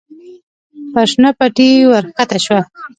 پر 0.93 1.05
شنه 1.11 1.29
پټي 1.37 1.69
ور 1.91 2.03
کښته 2.17 2.37
شوه. 2.45 2.61